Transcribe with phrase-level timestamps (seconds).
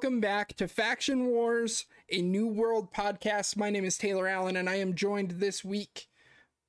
[0.00, 3.56] Hello, everyone, and welcome back to Faction Wars, a New World podcast.
[3.56, 6.08] My name is Taylar Allen, and I am joined this week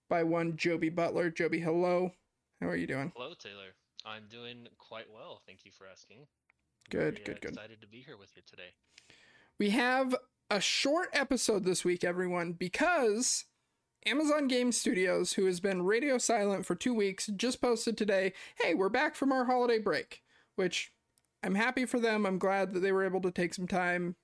[0.10, 1.30] by one Joby Butler.
[1.30, 2.12] Joby, hello.
[2.60, 3.14] How are you doing?
[3.16, 3.72] Hello, Taylar.
[4.06, 5.42] I'm doing quite well.
[5.46, 6.28] Thank you for asking.
[6.90, 7.52] Good, Very, good, uh, good.
[7.52, 8.74] Excited to be here with you today.
[9.58, 10.16] We have
[10.50, 13.46] a short episode this week, everyone, because
[14.06, 18.74] Amazon Game Studios, who has been radio silent for two weeks, just posted today hey,
[18.74, 20.22] we're back from our holiday break,
[20.56, 20.92] which
[21.44, 22.26] I'm happy for them.
[22.26, 24.16] I'm glad that they were able to take some time,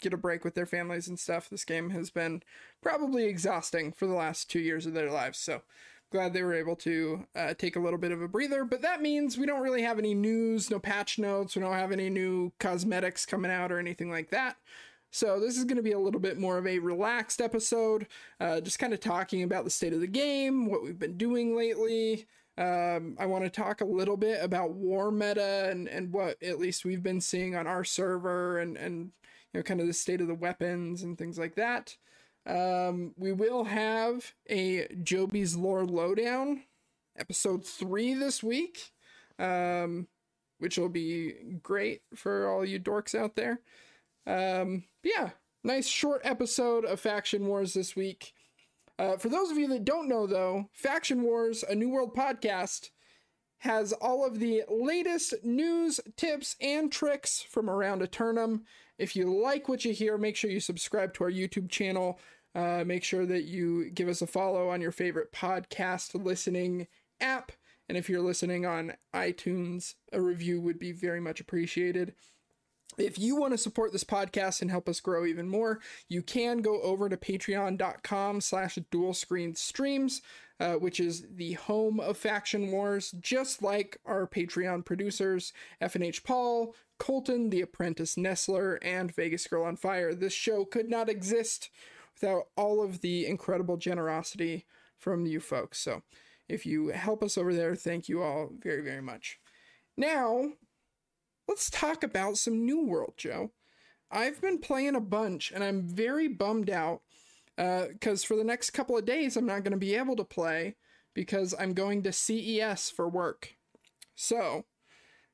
[0.00, 1.48] get a break with their families and stuff.
[1.48, 2.42] This game has been
[2.82, 5.38] probably exhausting for the last two years of their lives.
[5.38, 5.62] So
[6.10, 8.64] glad they were able to uh, take a little bit of a breather.
[8.64, 11.92] But that means we don't really have any news, no patch notes, we don't have
[11.92, 14.56] any new cosmetics coming out or anything like that.
[15.12, 18.06] So this is going to be a little bit more of a relaxed episode,
[18.38, 21.56] uh, just kind of talking about the state of the game, what we've been doing
[21.56, 22.26] lately.
[22.60, 26.58] Um, I want to talk a little bit about war meta and, and what at
[26.58, 29.12] least we've been seeing on our server and, and
[29.52, 31.96] you know kind of the state of the weapons and things like that.
[32.46, 36.64] Um, we will have a Joby's lore lowdown
[37.18, 38.92] episode three this week,
[39.38, 40.06] um,
[40.58, 43.60] which will be great for all you dorks out there.
[44.26, 45.30] Um, yeah,
[45.64, 48.34] nice short episode of Faction Wars this week.
[49.00, 52.90] Uh, for those of you that don't know, though, Faction Wars, a New World podcast,
[53.60, 58.64] has all of the latest news, tips, and tricks from around Aeternum.
[58.98, 62.20] If you like what you hear, make sure you subscribe to our YouTube channel.
[62.54, 66.86] Uh, make sure that you give us a follow on your favorite podcast listening
[67.22, 67.52] app.
[67.88, 72.12] And if you're listening on iTunes, a review would be very much appreciated.
[72.98, 76.58] If you want to support this podcast and help us grow even more, you can
[76.58, 80.22] go over to patreon.com slash dual screen streams,
[80.58, 85.52] uh, which is the home of Faction Wars, just like our Patreon producers,
[85.82, 90.14] FNH Paul, Colton, The Apprentice Nestler, and Vegas Girl on Fire.
[90.14, 91.70] This show could not exist
[92.14, 94.66] without all of the incredible generosity
[94.98, 95.78] from you folks.
[95.78, 96.02] So
[96.48, 99.38] if you help us over there, thank you all very, very much.
[99.96, 100.52] Now,
[101.50, 103.50] let's talk about some New World, Joe.
[104.08, 107.02] I've been playing a bunch and I'm very bummed out
[107.56, 110.76] because for the next couple of days I'm not going to be able to play
[111.12, 113.56] because I'm going to CES for work.
[114.14, 114.64] So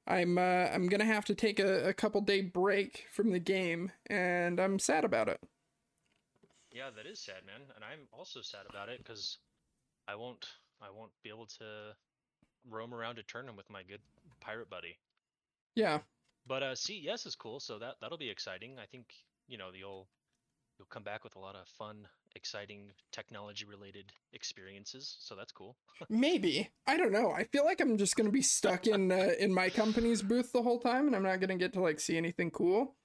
[0.06, 3.90] I'm uh, I'm gonna have to take a, a couple day break from the game
[4.08, 5.40] and I'm sad about it.
[6.70, 7.60] Yeah, that is sad, man.
[7.74, 9.38] And I'm also sad about it because
[10.06, 10.46] I won't
[10.80, 11.94] I won't be able to
[12.70, 14.00] roam around Aeternum with my good
[14.40, 14.96] pirate buddy.
[15.76, 16.00] Yeah,
[16.46, 18.78] But uh, CES is cool, so that that'll be exciting.
[18.78, 19.06] I think
[19.46, 20.08] you know you'll
[20.78, 25.16] you'll come back with a lot of fun, exciting technology related experiences.
[25.20, 25.76] So that's cool.
[26.08, 27.30] maybe I don't know.
[27.32, 30.62] I feel like I'm just gonna be stuck in uh, in my company's booth the
[30.62, 32.96] whole time and I'm not gonna get to like see anything cool.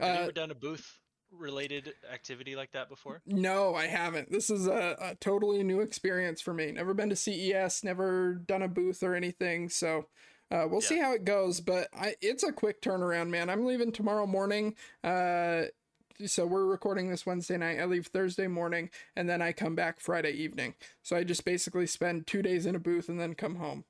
[0.00, 0.98] Have you Uh, ever done a booth
[1.30, 3.22] related activity like that before?
[3.26, 4.30] No, I haven't.
[4.32, 6.72] This is a, a totally new experience for me.
[6.72, 9.68] Never been to CES, never done a booth or anything.
[9.68, 10.08] So
[10.50, 11.60] uh, we'll see how it goes.
[11.60, 13.50] But I, it's a quick turnaround, man.
[13.50, 14.74] I'm leaving tomorrow morning.
[15.04, 15.64] Uh,
[16.26, 17.78] so we're recording this Wednesday night.
[17.78, 20.74] I leave Thursday morning, and then I come back Friday evening.
[21.02, 23.84] So I just basically spend two days in a booth and then come home.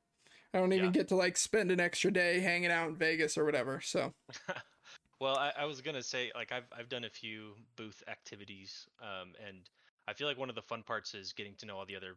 [0.52, 0.92] I don't even Yeah.
[0.92, 3.80] get to like spend an extra day hanging out in Vegas or whatever.
[3.82, 4.14] So
[5.20, 9.34] well, I, I was gonna say like I've I've done a few booth activities, um,
[9.46, 9.68] and
[10.06, 12.16] I feel like one of the fun parts is getting to know all the other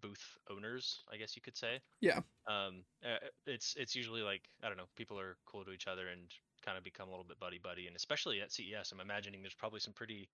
[0.00, 1.80] booth owners, I guess you could say.
[2.00, 2.20] Yeah.
[2.46, 6.08] Um, uh, it's it's usually like I don't know, people are cool to each other
[6.08, 6.30] and
[6.64, 9.54] kind of become a little bit buddy buddy, and especially at CES, I'm imagining there's
[9.54, 10.28] probably some pretty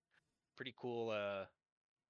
[0.55, 1.45] pretty cool uh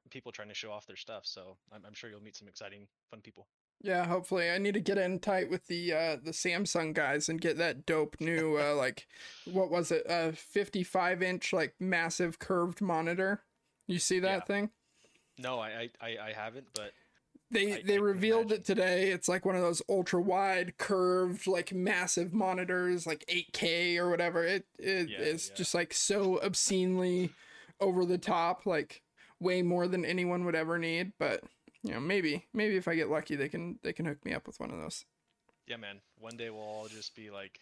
[0.10, 1.26] people trying to show off their stuff.
[1.26, 3.48] So I'm, I'm sure you'll meet some exciting, fun people.
[3.84, 4.50] Yeah, hopefully.
[4.52, 7.86] I need to get in tight with the uh the Samsung guys and get that
[7.86, 9.08] dope new uh like
[9.46, 10.10] what was it?
[10.10, 13.44] Uh 55 inch like massive curved monitor.
[13.88, 14.46] You see that Yeah.
[14.46, 14.70] thing?
[15.40, 16.92] No, I, I I haven't, but
[17.52, 18.58] They I- they revealed imagine.
[18.62, 19.12] it today.
[19.12, 24.44] It's like one of those ultra wide curved like massive monitors like 8K or whatever.
[24.46, 25.56] It it Yeah, is yeah.
[25.56, 27.32] just like so obscenely
[27.80, 29.02] over the top like
[29.40, 31.44] way more than anyone would ever need, but
[31.84, 34.48] you know, maybe maybe if I get lucky they can they can hook me up
[34.48, 35.04] with one of those.
[35.68, 37.60] yeah, man, one day we'll all just be like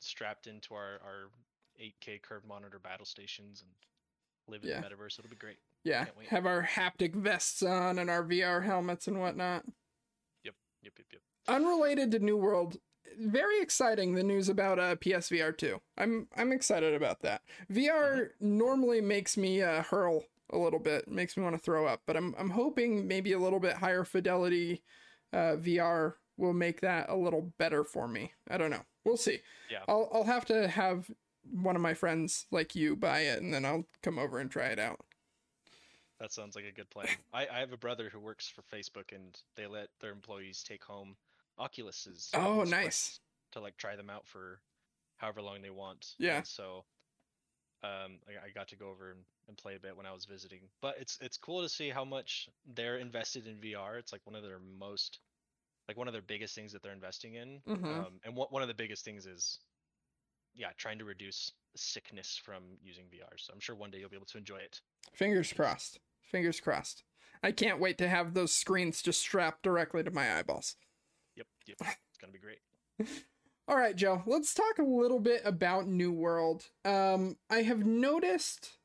[0.00, 1.30] strapped into our our
[1.80, 3.70] 8K curved monitor battle stations and
[4.48, 4.80] live in Yeah.
[4.80, 5.18] the metaverse.
[5.18, 5.58] It'll be great.
[5.84, 9.64] Yeah, have our haptic vests on and our VR helmets and whatnot.
[10.44, 11.06] Yep, yep, yep.
[11.12, 11.22] Yep.
[11.48, 12.76] Unrelated to New World,
[13.18, 15.80] very exciting the news about uh, PSVR 2.
[15.98, 17.42] I'm I'm excited about that.
[17.70, 22.02] VR normally makes me uh, hurl a little bit, makes me want to throw up,
[22.06, 24.82] but I'm I'm hoping maybe a little bit higher fidelity
[25.32, 28.32] uh, VR will make that a little better for me.
[28.48, 28.84] I don't know.
[29.04, 29.40] We'll see.
[29.70, 29.80] Yeah.
[29.88, 31.10] I'll I'll have to have
[31.52, 34.66] one of my friends like you buy it, and then I'll come over and try
[34.66, 35.00] it out.
[36.18, 37.08] That sounds like a good plan.
[37.32, 40.84] I, I have a brother who works for Facebook, and they let their employees take
[40.84, 41.16] home
[41.58, 42.30] Oculuses.
[42.34, 43.20] Oh, nice.
[43.52, 44.60] To like try them out for
[45.16, 46.14] however long they want.
[46.18, 46.38] Yeah.
[46.38, 46.84] And so,
[47.82, 50.24] um, I, I got to go over and, and play a bit when I was
[50.24, 50.60] visiting.
[50.80, 53.98] But it's it's cool to see how much they're invested in VR.
[53.98, 55.18] It's like one of their most,
[55.88, 57.60] like one of their biggest things that they're investing in.
[57.68, 57.84] Mhm.
[57.84, 59.58] Um, and what one of the biggest things is,
[60.54, 63.36] yeah, trying to reduce sickness from using VR.
[63.36, 64.80] So I'm sure one day you'll be able to enjoy it.
[65.12, 65.98] Fingers crossed.
[66.30, 67.04] Fingers crossed.
[67.42, 70.76] I can't wait to have those screens just strapped directly to my eyeballs.
[71.36, 72.58] Yep, yep, it's gonna be great.
[73.68, 76.66] All right, Joe, let's talk a little bit about New World.
[76.84, 78.78] Um, I have noticed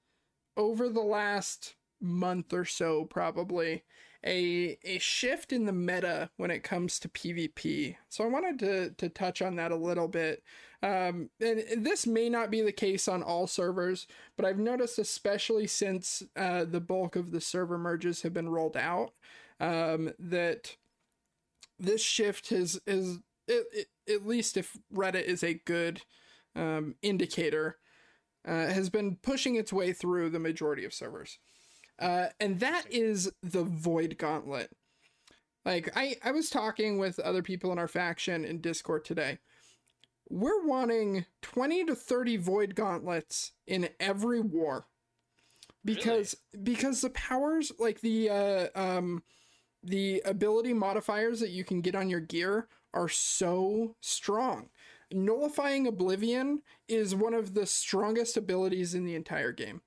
[0.56, 3.84] over the last month or so, probably,
[4.26, 7.96] a, a shift in the meta when it comes to PvP.
[8.10, 10.44] So I wanted to, to touch on that a little bit.
[10.84, 15.68] Um, and this may not be the case on all servers, but I've noticed, especially
[15.68, 19.12] since uh, the bulk of the server merges have been rolled out,
[19.60, 20.76] um, that
[21.80, 26.02] this shift has is it, it, at least if Reddit is a good
[26.56, 27.78] um, indicator,
[28.48, 31.40] uh, has been pushing its way through the majority of servers,
[32.00, 34.72] uh, and that is the Void Gauntlet.
[35.66, 39.40] Like I, I was talking with other people in our faction in Discord today.
[40.30, 44.88] We're wanting twenty to thirty Void Gauntlets in every war,
[45.84, 49.24] because because the powers like the uh, um
[49.84, 54.70] the ability modifiers that you can get on your gear are so strong.
[55.12, 59.82] Nullifying Oblivion is one of the strongest abilities in the entire game.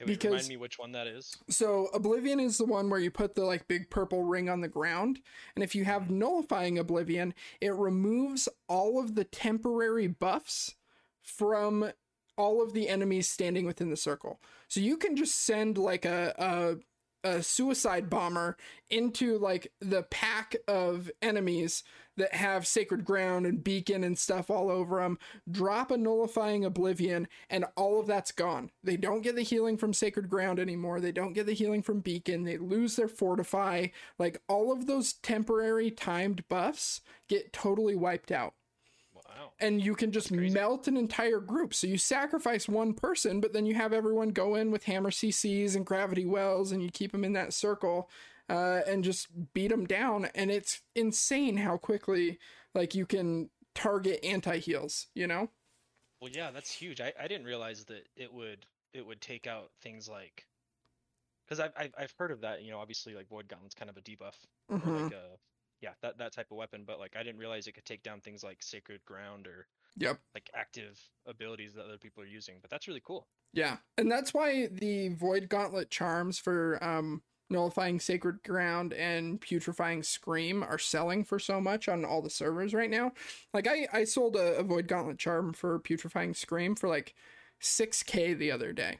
[0.00, 1.36] Wait, Because- remind me which one that is.
[1.48, 4.68] So Oblivion is the one where you put the like big purple ring on the
[4.68, 5.20] ground,
[5.54, 6.18] and if you have mm-hmm.
[6.18, 10.76] nullifying Oblivion, it removes all of the temporary buffs
[11.20, 11.92] from
[12.36, 14.40] all of the enemies standing within the circle.
[14.68, 16.76] So you can just send like a a,
[17.24, 18.56] a suicide bomber
[18.90, 21.82] into like the pack of enemies
[22.16, 25.18] that have sacred ground and beacon and stuff all over them
[25.50, 28.70] drop a nullifying oblivion and all of that's gone.
[28.82, 31.00] They don't get the healing from sacred ground anymore.
[31.00, 32.44] They don't get the healing from beacon.
[32.44, 33.86] They lose their fortify.
[34.18, 38.54] Like all of those temporary timed buffs get totally wiped out
[39.38, 39.52] Wow.
[39.60, 41.72] and you can just melt an entire group.
[41.74, 45.76] So you sacrifice one person, but then you have everyone go in with hammer CCs
[45.76, 48.10] and gravity wells, and you keep them in that circle,
[48.48, 50.26] uh, and just beat them down.
[50.34, 52.38] And it's insane how quickly
[52.74, 55.06] like you can target anti heals.
[55.14, 55.50] You know?
[56.20, 57.00] Well, yeah, that's huge.
[57.00, 60.46] I, I didn't realize that it would it would take out things like
[61.46, 62.62] because I've, I've I've heard of that.
[62.62, 64.34] You know, obviously like Void Gauntlet's kind of a debuff
[64.68, 65.02] or Mhm.
[65.04, 65.38] like a
[65.80, 66.84] yeah that that type of weapon.
[66.86, 69.66] But like I didn't realize it could take down things like Sacred Ground or
[70.00, 70.20] Yep.
[70.34, 72.56] like active abilities that other people are using.
[72.60, 73.26] But that's really cool.
[73.52, 80.04] Yeah, and that's why the Void Gauntlet charms for um, nullifying Sacred Ground and putrefying
[80.04, 83.10] Scream are selling for so much on all the servers right now.
[83.52, 87.14] Like I, I sold a, a Void Gauntlet charm for putrefying Scream for like
[87.60, 88.98] 6k the other day.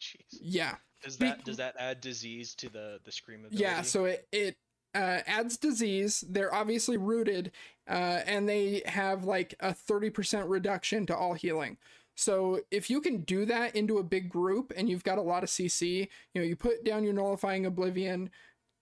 [0.00, 0.38] Jeez.
[0.40, 3.62] Yeah, Does that does that add disease to the the scream ability?
[3.62, 3.82] yeah.
[3.82, 4.56] So it it
[4.94, 6.24] uh, adds disease.
[6.28, 7.52] They're obviously rooted,
[7.88, 11.76] uh, and they have like a 30% reduction to all healing.
[12.16, 15.44] So if you can do that into a big group and you've got a lot
[15.44, 18.30] of CC, you know, you put down your nullifying oblivion,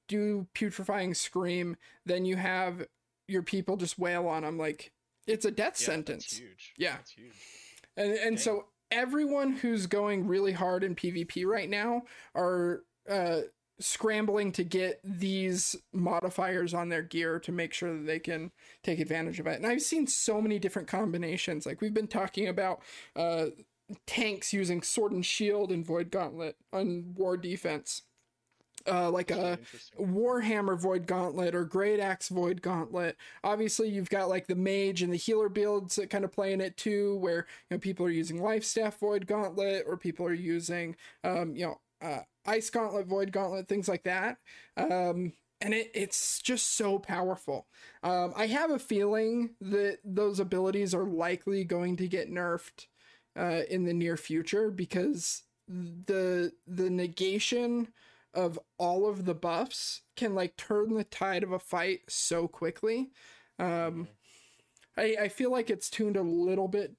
[0.08, 2.86] do putrefying scream, then you have
[3.28, 4.90] your people just wail on them like
[5.26, 6.40] it's a death Yeah, sentence.
[6.78, 6.92] Yeah.
[6.96, 7.34] That's huge.
[7.96, 8.38] And and Dang.
[8.38, 13.40] so everyone who's going really hard in PvP right now are uh
[13.78, 18.50] scrambling to get these modifiers on their gear to make sure that they can
[18.82, 19.56] take advantage of it.
[19.56, 21.66] And I've seen so many different combinations.
[21.66, 22.80] Like we've been talking about
[23.14, 23.46] uh
[24.06, 28.02] tanks using sword and shield and void gauntlet on war defense.
[28.86, 29.58] Uh like a.
[29.98, 33.16] Warhammer Void Gauntlet or Great Axe Void Gauntlet.
[33.44, 36.60] Obviously, you've got like the mage and the healer builds that kind of play in
[36.60, 40.32] it too, where you know people are using Life Staff Void Gauntlet or people are
[40.34, 44.38] using um, you know uh, Ice Gauntlet Void Gauntlet, things like that.
[44.76, 47.66] Um, and it, it's just so powerful.
[48.02, 52.86] Um, I have a feeling that those abilities are likely going to get nerfed
[53.38, 57.88] uh, in the near future because the the negation
[58.32, 63.10] of all of the buffs can like turn the tide of a fight so quickly.
[63.58, 64.08] Um,
[64.96, 66.92] I, I feel like it's tuned a little bit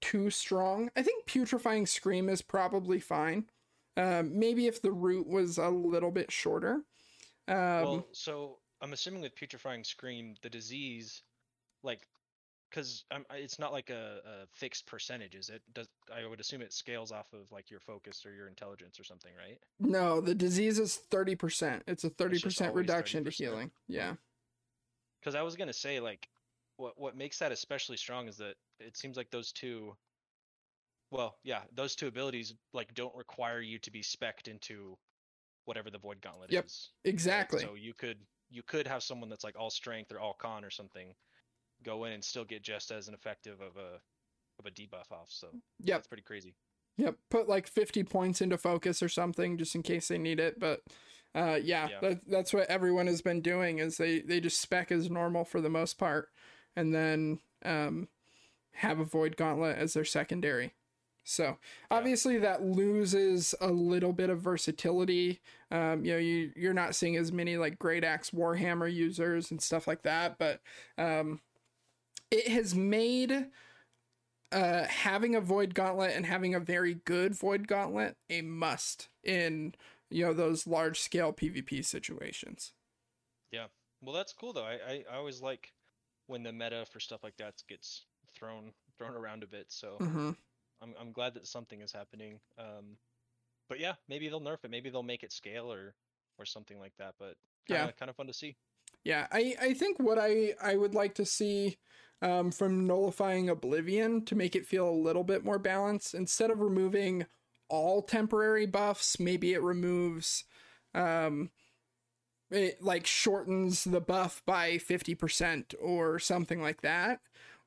[0.00, 0.90] too strong.
[0.94, 3.46] I think putrefying scream is probably fine.
[3.98, 6.84] Um, maybe if the root was a little bit shorter.
[7.48, 11.22] Um, well, so I'm assuming with putrefying scream, the disease,
[11.82, 12.06] like
[12.70, 15.62] because it's not like a, a fixed percentage, is it?
[15.74, 19.04] Does I would assume it scales off of like your focus or your intelligence or
[19.04, 19.58] something, right?
[19.80, 21.82] No, the disease is thirty percent.
[21.86, 23.34] It's a thirty percent reduction to 30%.
[23.34, 23.70] healing.
[23.88, 24.14] Yeah.
[25.20, 26.28] Because I was gonna say like,
[26.76, 29.96] what what makes that especially strong is that it seems like those two.
[31.10, 34.96] Well, yeah, those two abilities like don't require you to be specced into
[35.64, 36.90] whatever the void gauntlet Yep, is.
[37.04, 37.10] right?
[37.10, 37.60] Exactly.
[37.62, 38.18] So you could
[38.50, 41.14] you could have someone that's like all strength or all con or something,
[41.82, 44.00] go in and still get just as an effective of a
[44.58, 45.28] of a debuff off.
[45.28, 45.48] So
[45.80, 46.54] yeah, that's pretty crazy.
[46.96, 50.58] Yep, put like 50 points into focus or something just in case they need it,
[50.58, 50.82] but
[51.34, 52.00] uh yeah, Yeah.
[52.00, 55.60] That, that's what everyone has been doing is they they just spec as normal for
[55.60, 56.30] the most part
[56.74, 58.08] and then um
[58.72, 60.74] have a void gauntlet as their secondary.
[61.28, 61.58] So,
[61.90, 65.40] obviously that loses a little bit of versatility.
[65.70, 69.62] Um you know, you you're not seeing as many like Great Axe Warhammer users and
[69.62, 70.60] stuff like that, but
[70.96, 71.40] um
[72.30, 73.48] it has made
[74.52, 79.74] uh having a void gauntlet and having a very good void gauntlet a must in
[80.10, 82.72] you know those large scale pvp situations
[83.50, 83.66] Yeah,
[84.00, 84.64] Well, that's cool though.
[84.64, 85.72] I, I I always like
[86.26, 88.04] when the meta for stuff like that gets
[88.34, 89.70] thrown thrown around a bit.
[89.72, 90.30] So hmm
[90.82, 92.40] I'm I'm glad that something is happening.
[92.58, 92.96] Um,
[93.68, 94.70] but yeah, maybe they'll nerf it.
[94.70, 95.94] Maybe they'll make it scale or
[96.38, 97.14] or something like that.
[97.18, 97.36] But
[97.68, 97.78] Yeah.
[97.78, 98.56] kinda, kind of fun to see.
[99.04, 101.78] yeah i i think what i i would like to see
[102.22, 106.60] um from nullifying oblivion to make it feel a little bit more balanced instead of
[106.60, 107.26] removing
[107.68, 110.44] all temporary buffs maybe it removes
[110.94, 111.50] um
[112.50, 117.20] it like shortens the buff by 50% or something like that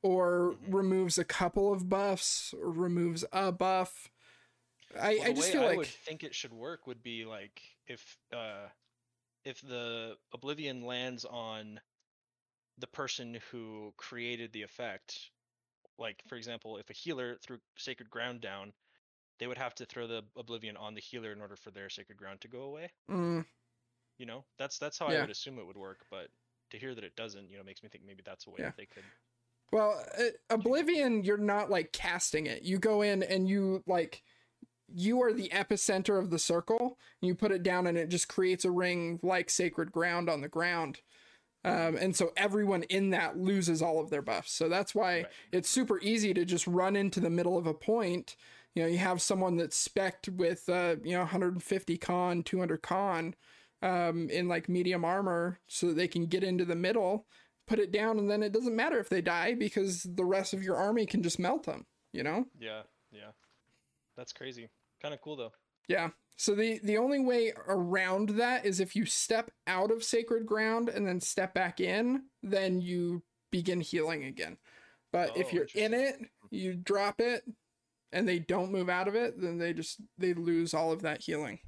[0.03, 0.67] or Mhm.
[0.67, 4.09] removes a couple of buffs or removes a buff
[4.99, 7.61] i Well, i just feel I like would think it should work would be like
[7.87, 8.67] if uh
[9.45, 11.81] if the oblivion lands on
[12.79, 15.31] the person who created the effect,
[15.97, 18.73] like for example, if a healer threw sacred ground down,
[19.39, 22.17] they would have to throw the oblivion on the healer in order for their sacred
[22.17, 22.91] ground to go away.
[23.07, 23.41] mm,
[24.17, 26.05] You know, that's that's how I would assume it would work.
[26.09, 26.29] But
[26.69, 28.71] to hear that it doesn't, you know, makes me think maybe that's a way Yeah.
[28.71, 29.11] that they could.
[29.71, 32.63] Well, uh, Oblivion, you're not like casting it.
[32.63, 34.23] You go in and you like
[34.93, 36.97] you are the epicenter of the circle.
[37.21, 40.49] You put it down and it just creates a ring like sacred ground on the
[40.49, 40.99] ground.
[41.63, 44.51] Um, and so everyone in that loses all of their buffs.
[44.51, 45.27] So that's why Right.
[45.51, 48.35] it's super easy to just run into the middle of a point.
[48.75, 53.35] You know, you have someone that's specced with uh, you know 150 con, 200 con,
[53.81, 57.27] um, in like medium armor, so that they can get into the middle,
[57.67, 60.63] put it down, and then it doesn't matter if they die because the rest of
[60.63, 61.85] your army can just melt them.
[62.13, 62.45] You know?
[62.59, 63.31] Yeah, yeah,
[64.17, 64.69] that's crazy.
[65.01, 65.53] Kind of cool though.
[65.87, 66.09] Yeah.
[66.37, 70.89] So the the only way around that is if you step out of sacred ground
[70.89, 74.57] and then step back in, then you begin healing again.
[75.11, 76.15] But if Oh, you're in it,
[76.49, 77.43] you drop it
[78.11, 81.21] and they don't move out of it, then they just they lose all of that
[81.21, 81.59] healing.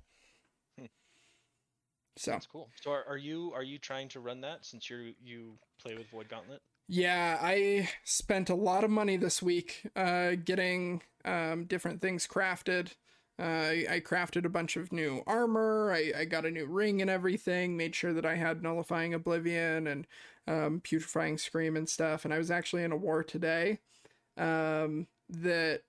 [2.16, 2.70] So That's cool.
[2.82, 6.10] So are, are you are you trying to run that since you you play with
[6.10, 6.62] Void Gauntlet?
[6.88, 12.94] Yeah, I spent a lot of money this week uh, getting um, different things crafted.
[13.40, 15.92] Uh, I, I crafted a bunch of new armor.
[15.92, 17.78] I, I got a new ring and everything.
[17.78, 20.06] Made sure that I had nullifying oblivion and
[20.48, 22.26] um, putrefying scream and stuff.
[22.26, 23.80] And I was actually in a war today
[24.38, 25.82] um, that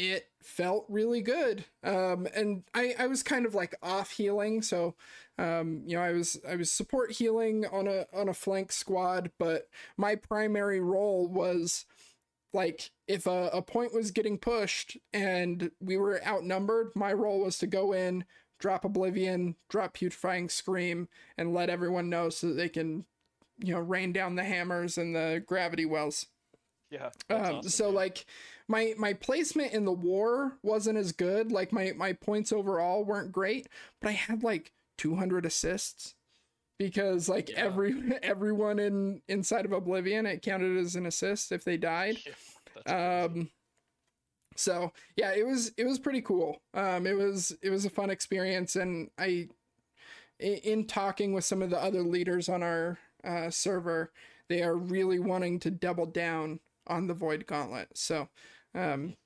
[0.00, 1.66] it felt really good.
[1.84, 4.94] Um, and I, I was kind of like off healing, so
[5.36, 9.30] um, you know I was I was support healing on a on a flank squad,
[9.38, 11.84] but my primary role was
[12.54, 17.58] like if a, a point was getting pushed and we were outnumbered, my role was
[17.58, 18.24] to go in,
[18.58, 23.04] drop oblivion, drop putrefying scream, and let everyone know so that they can
[23.58, 26.26] you know rain down the hammers and the gravity wells.
[26.90, 27.10] Yeah.
[27.28, 28.26] Um, so like
[28.68, 31.52] my my placement in the war wasn't as good.
[31.52, 33.68] Like my my points overall weren't great,
[34.00, 36.14] but I had like 200 assists
[36.78, 37.64] because like Yeah.
[37.64, 42.18] every everyone in inside of Oblivion it counted as an assist if they died.
[42.86, 43.50] Um
[44.56, 46.60] so yeah, it was it was pretty cool.
[46.74, 49.48] Um it was it was a fun experience and i-
[50.40, 54.10] in talking with some of the other leaders on our uh, server,
[54.48, 57.88] they are really wanting to double down on the Void Gauntlet.
[57.94, 58.28] So,
[58.74, 59.16] um,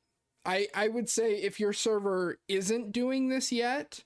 [0.44, 4.04] I I would say if your server isn't doing this yet,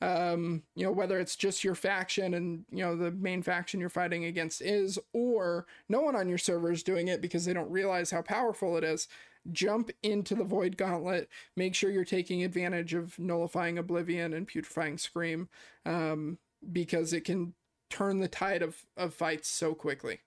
[0.00, 3.88] um, you know whether it's just your faction and you know the main faction you're
[3.88, 7.70] fighting against is, or no one on your server is doing it because they don't
[7.70, 9.08] realize how powerful it is.
[9.52, 11.28] Jump into the Void Gauntlet.
[11.56, 15.48] Make sure you're taking advantage of nullifying Oblivion and putrefying Scream,
[15.86, 16.38] um,
[16.72, 17.54] because it can
[17.88, 20.20] turn the tide of, of fights so quickly.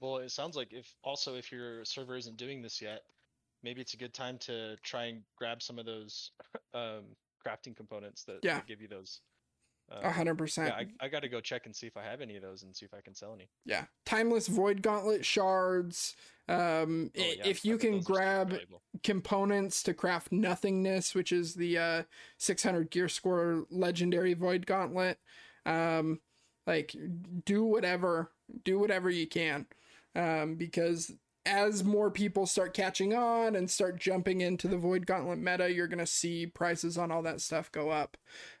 [0.00, 3.02] Well, it sounds like if also if your server isn't doing this yet,
[3.62, 6.30] maybe it's a good time to try and grab some of those
[6.74, 7.04] um,
[7.44, 8.54] crafting components that, Yeah.
[8.56, 9.20] that give you those.
[9.90, 10.68] A Um, hundred percent.
[10.68, 12.62] yeah, I, I got to go check and see if I have any of those
[12.62, 13.48] and see if I can sell any.
[13.64, 13.86] Yeah.
[14.04, 16.14] Timeless Void Gauntlet shards.
[16.46, 18.58] Um, Oh, yeah, if you can those are super grab
[19.02, 22.02] components to craft nothingness, which is the uh,
[22.36, 25.18] 600 gear score legendary Void Gauntlet,
[25.64, 26.20] um,
[26.66, 26.94] like
[27.46, 28.30] do whatever,
[28.64, 29.66] do whatever you can,
[30.18, 31.12] um, because
[31.46, 35.86] as more people start catching on and start jumping into the Void Gauntlet meta, you're
[35.86, 38.16] gonna see prices on all that stuff go up.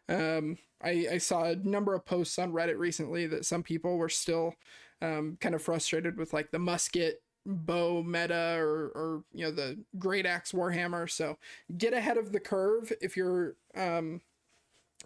[0.08, 4.08] Um, I, I saw a number of posts on Reddit recently that some people were
[4.08, 4.54] still
[5.02, 9.78] um, kind of frustrated with like the musket bow meta or, or you know the
[9.98, 11.38] great axe warhammer so
[11.78, 14.20] get ahead of the curve if your um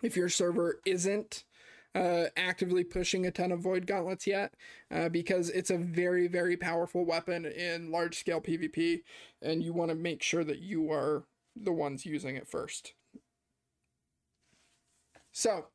[0.02, 1.44] if your server isn't
[1.94, 4.54] uh actively pushing a ton of void gauntlets yet
[4.90, 9.02] uh, because it's a very very powerful weapon in large scale pvp
[9.42, 12.94] and you want to make sure that you are the ones using it first
[15.32, 15.66] so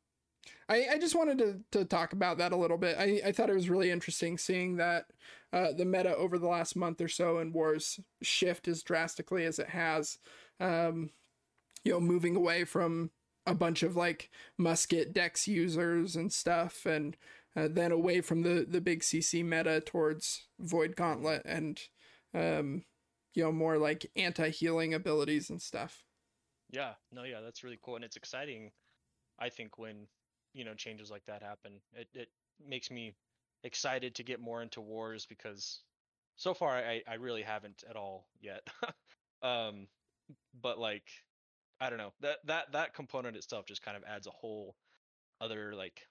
[0.68, 2.96] I, I just wanted to, to talk about that a little bit.
[2.98, 5.06] I, I thought it was really interesting seeing that
[5.52, 9.58] uh, the meta over the last month or so in Wars shift as drastically as
[9.58, 10.18] it has.
[10.60, 11.10] Um,
[11.84, 13.10] you know, moving away from
[13.48, 17.16] a bunch of like musket dex users and stuff, and
[17.56, 21.80] uh, then away from the the big CC meta towards Void Gauntlet and
[22.34, 22.84] um,
[23.34, 26.04] you know more like anti healing abilities and stuff.
[26.70, 28.70] Yeah, no, yeah, that's really cool, and it's exciting.
[29.38, 30.06] I think when
[30.52, 32.28] you know changes like that happen, it it
[32.64, 33.14] makes me
[33.64, 35.80] excited to get more into wars because
[36.36, 38.66] so far I I really haven't at all yet.
[39.42, 39.88] um,
[40.60, 41.04] but like
[41.80, 44.74] I don't know that that that component itself just kind of adds a whole
[45.40, 46.06] other like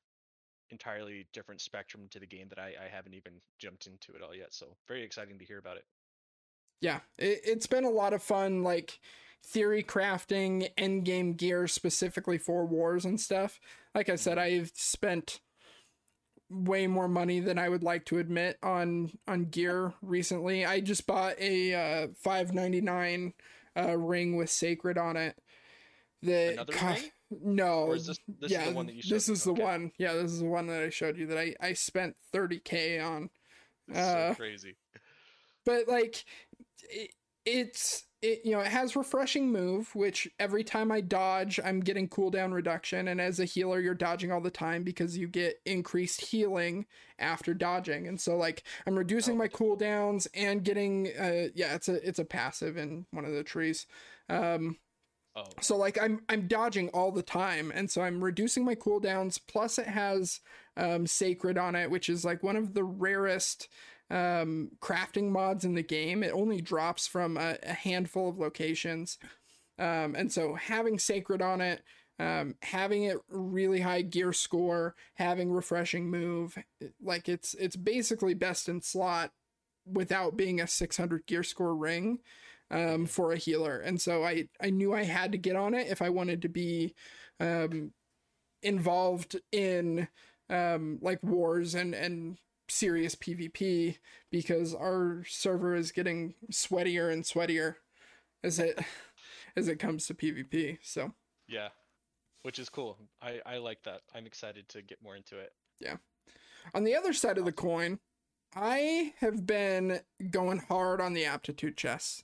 [0.70, 4.36] entirely different spectrum to the game that I I haven't even jumped into at all
[4.36, 4.54] yet.
[4.54, 5.86] So very exciting to hear about it.
[6.82, 9.00] yeah it, it's been a lot of fun like
[9.44, 13.60] theory crafting end game gear specifically for wars and stuff
[13.96, 15.40] like i said i've spent
[16.50, 21.06] way more money than i would like to admit on on gear recently i just
[21.06, 23.34] bought a uh 599
[23.78, 25.38] uh ring with sacred on it
[26.22, 26.74] the Another
[27.32, 27.80] no.
[27.84, 29.34] Or is this this yeah is the one that you showed this me?
[29.34, 29.64] is the Okay.
[29.64, 29.92] one.
[29.98, 33.30] Yeah this is the one that i showed you that i i spent 30k on.
[33.90, 34.76] Is so uh, crazy.
[35.66, 36.26] but like
[36.90, 37.12] it,
[37.46, 42.08] it's it you know it has refreshing move which every time i dodge i'm getting
[42.10, 43.08] cooldown reduction.
[43.08, 46.86] And as a healer you're dodging all the time because you get increased healing
[47.20, 48.08] after dodging.
[48.08, 52.20] And so like i'm reducing Oh, my cooldowns and getting uh yeah it's a it's
[52.20, 53.86] a passive in one of the trees.
[54.30, 54.78] Um
[55.38, 59.40] Oh, so like I'm I'm dodging all the time, and so I'm reducing my cooldowns.
[59.48, 60.40] Plus, it has
[60.76, 63.68] um, sacred on it, which is like one of the rarest
[64.10, 66.24] um, crafting mods in the game.
[66.24, 69.20] It only drops from a, a handful of locations,
[69.78, 71.84] um, and so having sacred on it,
[72.18, 76.58] um, having it really high gear score, having refreshing move,
[77.00, 79.34] like it's it's basically best in slot
[79.86, 82.18] without being a 600 gear score ring
[82.72, 83.80] um, for a healer.
[83.80, 86.50] And so I, I knew I had to get on it if I wanted to
[86.50, 86.94] be
[87.40, 87.92] um,
[88.62, 90.08] involved in
[90.50, 92.38] um, like wars and, and
[92.70, 93.98] serious PvP
[94.32, 97.76] because our server is getting sweatier and sweatier
[98.44, 98.80] as it
[99.56, 100.78] as it comes to PvP.
[100.82, 101.14] So
[101.48, 101.70] yeah,
[102.44, 102.98] which is cool.
[103.22, 104.02] I I like that.
[104.16, 105.54] I'm excited to get more into it.
[105.80, 105.98] Yeah.
[106.74, 108.00] On the other side of the coin,
[108.56, 110.02] I have been
[110.32, 112.24] going hard on the aptitude chests.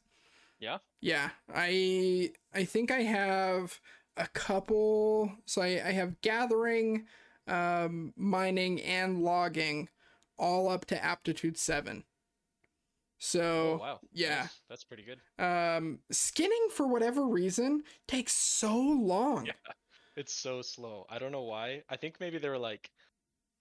[0.64, 0.78] Yeah?
[1.02, 1.30] Yeah.
[1.54, 3.80] I I think I have
[4.18, 7.06] a couple so I, I have gathering,
[7.48, 9.90] um, mining and logging
[10.38, 12.06] all up to aptitude seven.
[13.20, 14.00] So Oh wow.
[14.12, 14.42] yeah.
[14.44, 15.20] That's, that's pretty good.
[15.44, 19.46] um skinning for whatever reason takes so long.
[19.52, 19.74] Yeah.
[20.16, 21.08] It's so slow.
[21.10, 21.82] I don't know why.
[21.90, 22.92] I think maybe they were like,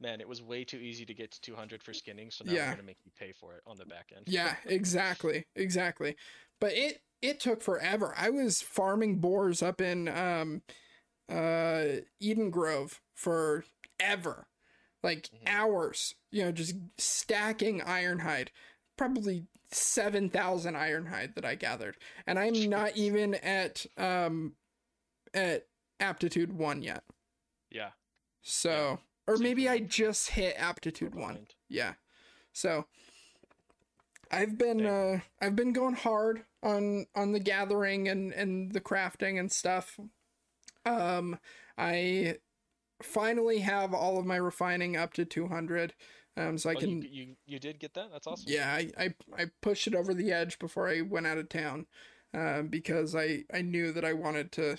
[0.00, 2.66] man, it was way too easy to get to 200 for skinning, so now Yeah.
[2.68, 4.26] we're gonna make you pay for it on the back end.
[4.28, 6.14] Yeah, exactly, exactly.
[6.62, 8.14] But it it took forever.
[8.16, 10.62] I was farming boars up in um
[11.28, 13.64] uh Edengrove for
[13.98, 14.46] ever.
[15.02, 15.48] Like Mhm.
[15.48, 18.50] hours, you know, just stacking ironhide.
[18.96, 21.96] Probably 7,000 ironhide that I gathered.
[22.28, 24.54] And I'm not even at um
[25.34, 25.66] at
[25.98, 27.02] aptitude 1 yet.
[27.70, 27.90] Yeah.
[28.42, 31.48] So, or maybe I just hit aptitude 1.
[31.68, 31.94] Yeah.
[32.52, 32.86] So
[34.32, 39.38] I've been uh I've been going hard on on the gathering and and the crafting
[39.38, 39.98] and stuff.
[40.84, 41.38] Um
[41.78, 42.38] I
[43.02, 45.94] finally have all of my refining up to 200.
[46.36, 48.10] Um, so I Oh, can you, you you did get that?
[48.12, 48.52] That's awesome.
[48.52, 51.86] yeah, I, I I pushed it over the edge before I went out of town,
[52.32, 54.78] uh, because I I knew that I wanted to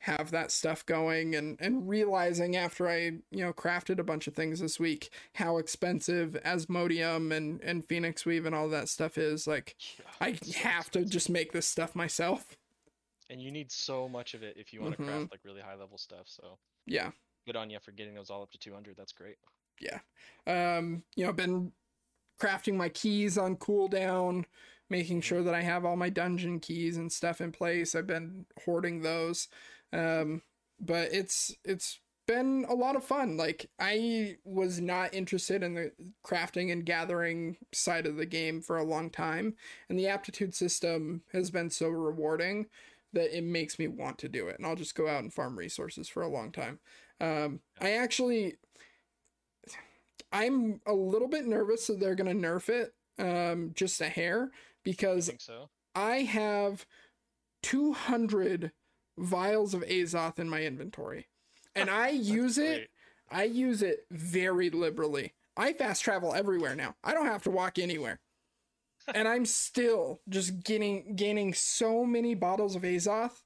[0.00, 2.98] have that stuff going and and realizing after I
[3.30, 8.24] you know crafted a bunch of things this week how expensive Asmodeum and and Phoenix
[8.24, 9.74] Weave and all that stuff is like
[10.20, 12.56] I have to just make this stuff myself.
[13.30, 15.06] And you need so much of it if you want to Mhm.
[15.06, 16.28] craft like really high level stuff.
[16.28, 17.10] So Yeah.
[17.46, 18.96] good on you for getting those all up to 200.
[18.96, 19.36] That's great.
[19.80, 20.00] Yeah
[20.46, 21.72] um, you know, been
[22.40, 24.44] crafting my keys on cooldown,
[24.88, 27.94] making sure that I have all my dungeon keys and stuff in place.
[27.94, 29.48] I've been hoarding those.
[29.92, 30.42] Um,
[30.80, 33.36] but it's it's been a lot of fun.
[33.36, 35.92] Like I was not interested in the
[36.24, 39.54] crafting and gathering side of the game for a long time,
[39.88, 42.66] and the aptitude system has been so rewarding
[43.12, 44.58] that it makes me want to do it.
[44.58, 46.78] And I'll just go out and farm resources for a long time.
[47.20, 48.56] Um, I actually
[50.32, 54.50] I'm a little bit nervous that they're going to nerf it um, just a hair
[54.52, 55.70] I because think so.
[55.94, 56.86] I have
[57.62, 58.72] 200
[59.18, 61.28] vials of Azoth in my inventory.
[61.74, 62.88] And I use it,
[63.30, 63.40] Great.
[63.40, 65.34] I use it very liberally.
[65.56, 66.94] I fast travel everywhere now.
[67.02, 68.20] I don't have to walk anywhere.
[69.14, 73.42] and I'm still just getting gaining so many bottles of Azoth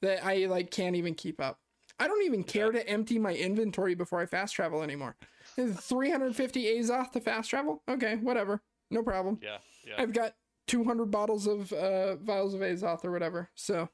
[0.00, 1.58] that I like can't even keep up.
[2.00, 5.16] I don't even care to empty my inventory before I fast travel anymore.
[5.56, 7.82] 350 Azoth to fast travel?
[7.88, 8.60] Okay, whatever.
[8.90, 9.38] No problem.
[9.42, 9.94] Yeah, yeah.
[9.98, 10.34] I've got
[10.66, 13.50] 200 bottles of uh, vials of Azoth or whatever.
[13.54, 13.88] So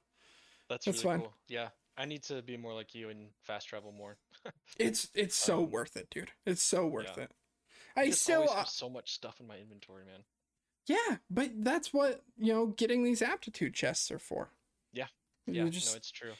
[0.68, 1.20] That's, that's really fine.
[1.20, 1.34] cool.
[1.48, 1.68] Yeah.
[1.96, 4.18] I need to be more like you and fast travel more.
[4.78, 6.30] it's it's so Um, worth it, dude.
[6.46, 7.24] It's so worth yeah.
[7.24, 7.32] it.
[7.96, 10.24] I still uh, have so much stuff in my inventory, man.
[10.86, 12.66] yeah, but that's what you know.
[12.68, 14.52] Getting these aptitude chests are for.
[14.92, 15.06] Yeah.
[15.46, 16.32] you Yeah, just no, it's true.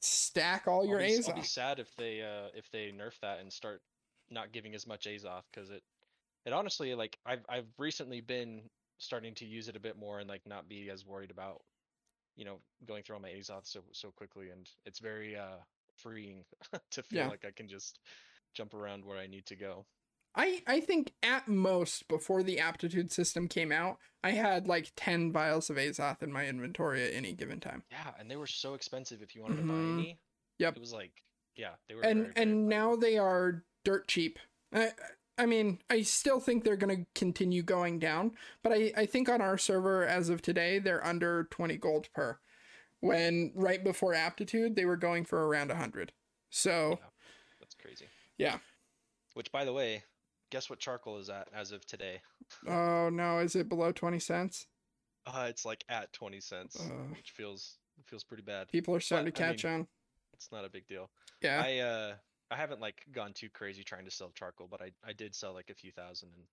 [0.00, 3.40] stack all your I'll be, I'll be sad if they uh if they nerf that
[3.40, 3.82] and start
[4.30, 5.82] not giving as much Azoth because it
[6.44, 8.62] it honestly like I've I've recently been
[8.98, 11.62] starting to use it a bit more and like not be as worried about
[12.36, 15.58] you know going through all my Azoth so so quickly and it's very uh
[15.96, 16.44] freeing
[16.90, 17.28] to feel Yeah.
[17.28, 18.00] like I can just
[18.54, 19.86] jump around where I need to go.
[20.34, 25.30] I I think at most before the aptitude system came out, I had like 10
[25.32, 27.84] vials of Azoth in my inventory at any given time.
[27.90, 29.92] Yeah, and they were so expensive if you wanted to buy Mhm.
[29.94, 30.18] any.
[30.58, 30.76] Yep.
[30.76, 31.12] It was like
[31.56, 34.40] yeah, they were and very, very and now they are dirt cheap.
[34.72, 34.90] I,
[35.36, 39.28] I mean, I still think they're going to continue going down, but I, I think
[39.28, 42.38] on our server as of today, they're under 20 gold per.
[43.00, 46.12] When right before aptitude, they were going for around 100.
[46.50, 46.98] So,
[47.60, 48.06] that's crazy.
[48.38, 48.58] yeah.
[49.34, 50.04] Which by the way,
[50.50, 52.20] guess what charcoal is at as of today?
[52.68, 54.66] Oh no, is it below 20 cents?
[55.26, 56.92] Uh, it's like at 20 cents, Ugh.
[57.16, 58.68] which feels feels pretty bad.
[58.68, 59.86] People are starting But, to I catch on.
[60.34, 61.08] It's not a big deal.
[61.40, 61.62] Yeah.
[61.64, 62.14] I uh
[62.54, 65.52] I haven't like gone too crazy trying to sell charcoal, but I I did sell
[65.52, 66.44] like a few thousand and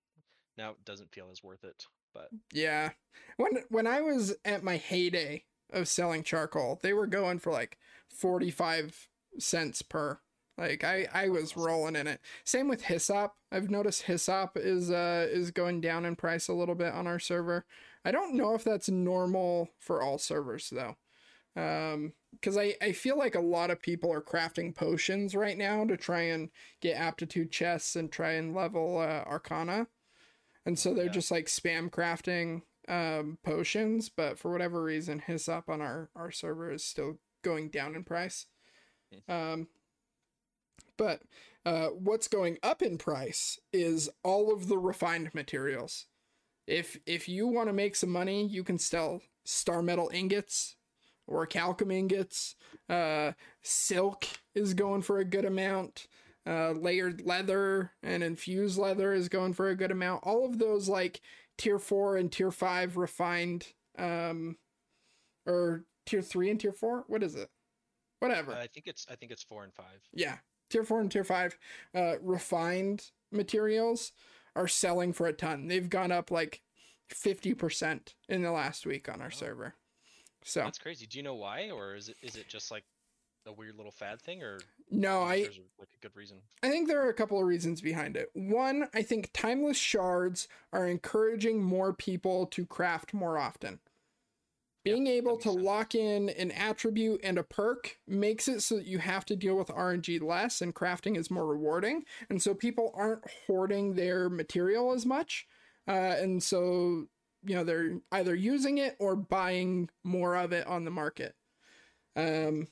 [0.58, 1.86] now it doesn't feel as worth it.
[2.12, 2.90] But Yeah.
[3.36, 7.78] When when I was at my heyday of selling charcoal, they were going for like
[8.08, 10.18] 45 cents per.
[10.58, 12.20] Like I I was rolling in it.
[12.44, 13.34] Same with hyssop.
[13.52, 17.20] I've noticed hyssop is uh is going down in price a little bit on our
[17.20, 17.64] server.
[18.04, 20.96] I don't know if that's normal for all servers though.
[21.56, 25.84] Um cuz I I feel like a lot of people are crafting potions right now
[25.84, 29.88] to try and get aptitude chests and try and level uh, arcana.
[30.64, 31.12] And so they're Yeah.
[31.12, 36.72] just like spam crafting um, potions, but for whatever reason, hyssop on our, our server
[36.72, 38.46] is still going down in price.
[39.28, 39.68] Um,
[40.96, 41.22] but
[41.64, 46.06] uh, what's going up in price is all of the refined materials.
[46.66, 50.76] If if you want to make some money, you can sell star metal ingots
[51.32, 52.54] or calcum ingots.
[52.88, 56.06] Uh, silk is going for a good amount
[56.46, 60.24] uh, layered leather and infused leather is going for a good amount.
[60.24, 61.20] All of those like
[61.56, 64.56] tier four and tier five refined, um,
[65.46, 67.04] or tier three and tier four.
[67.06, 67.48] What is it?
[68.18, 68.52] Whatever.
[68.54, 70.00] I think it's I think it's four and five.
[70.12, 71.56] yeah, tier four and tier five,
[71.94, 74.10] uh, refined materials
[74.56, 75.68] are selling for a ton.
[75.68, 76.60] They've gone up like
[77.08, 79.36] fifty percent in the last week on our Oh.
[79.36, 79.74] server.
[80.44, 81.06] So That's crazy.
[81.06, 82.84] Do you know why, or is it is it just like
[83.46, 84.58] a weird little fad thing, or
[84.90, 86.38] no, I like a good reason?
[86.62, 88.30] I think there are a couple of reasons behind it.
[88.34, 93.80] One, I think timeless shards are encouraging more people to craft more often.
[94.84, 95.62] Being able to sense.
[95.62, 99.56] lock in an attribute and a perk makes it so that you have to deal
[99.56, 102.04] with RNG less and crafting is more rewarding.
[102.28, 105.46] And so people aren't hoarding their material as much.
[105.86, 107.06] Uh, and so,
[107.44, 111.34] you know, they're either using it or buying more of it on the market.
[112.14, 112.68] Um,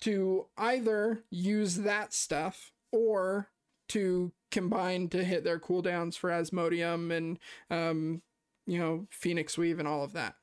[0.00, 3.48] to either use that stuff or
[3.88, 7.38] to combine to hit their cooldowns for Asmodeum and
[7.70, 8.22] um,
[8.66, 10.34] you know Phoenix Weave and all of that.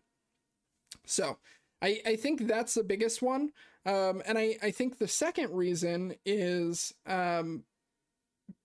[1.05, 1.37] So
[1.81, 3.51] I I think that's the biggest one,
[3.85, 7.63] um, and I I think the second reason is um,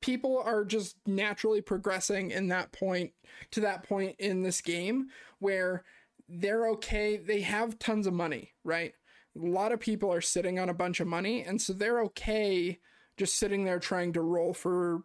[0.01, 3.13] people are just naturally progressing in that point
[3.51, 5.85] to that point in this game where
[6.29, 8.95] they're okay they have tons of money right?
[9.37, 12.81] A lot of people are sitting on a bunch of money and so they're okay
[13.17, 15.03] just sitting there trying to roll for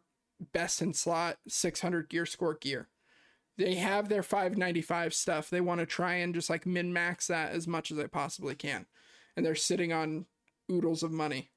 [0.54, 2.90] best in slot 600 gear score gear.
[3.58, 5.50] They have their 595 stuff.
[5.50, 8.56] They want to try and just like min max that as much as they possibly
[8.56, 8.86] can.
[9.36, 10.26] And they're sitting on
[10.72, 11.52] oodles of money.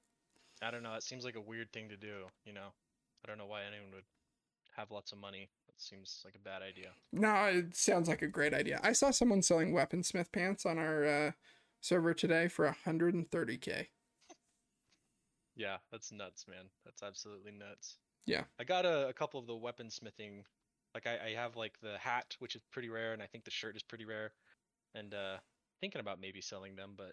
[0.63, 0.95] I don't know.
[0.95, 2.27] It seems like a weird thing to do.
[2.45, 2.69] You know,
[3.25, 4.05] I don't know why anyone would
[4.77, 5.51] have lots of money.
[5.67, 6.91] That seems like a bad idea.
[7.13, 8.81] No, it sounds like a great idea.
[8.83, 11.31] I saw someone selling weaponsmith pants on our uh,
[11.81, 13.87] server today for 130k.
[15.57, 16.67] Yeah, that's nuts, man.
[16.85, 17.97] That's absolutely nuts.
[18.27, 18.45] Yeah.
[18.61, 20.45] I got a, a couple of the weaponsmithing.
[20.95, 23.51] Like I, I have like the hat, which is pretty rare, and I think the
[23.51, 24.33] shirt is pretty rare.
[24.95, 25.37] And uh
[25.81, 27.13] thinking about maybe selling them, but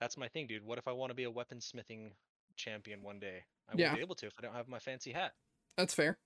[0.00, 0.64] that's my thing, dude.
[0.64, 2.10] What if I want to be a weaponsmithing
[2.56, 3.44] champion one day?
[3.68, 3.86] I Yeah.
[3.88, 5.34] won't be able to if I don't have my fancy hat.
[5.76, 6.18] That's fair.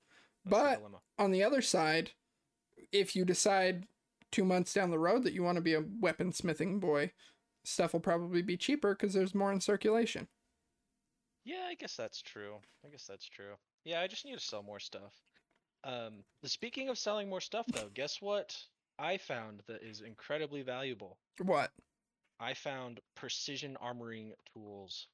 [0.45, 1.03] That's But- dilemma.
[1.19, 2.13] On the other side,
[2.93, 3.89] if you decide
[4.33, 7.13] two months down the road that you want to be a weaponsmithing boy,
[7.65, 10.29] stuff will probably be cheaper because there's more in circulation.
[11.45, 12.61] Yeah, I guess that's true.
[12.85, 13.55] I guess that's true.
[13.85, 15.15] Yeah, I just need to sell more stuff.
[15.85, 18.57] Um, speaking of selling more stuff, though, guess what
[18.99, 21.19] I found that is incredibly valuable?
[21.39, 21.73] What?
[22.41, 25.07] I found precision armoring tools.